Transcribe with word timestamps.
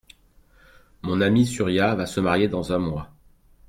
Mon 1.03 1.21
amie 1.21 1.45
Surya 1.45 1.93
va 1.93 2.07
se 2.07 2.19
marier 2.19 2.47
dans 2.47 2.73
un 2.73 2.79
mois. 2.79 3.11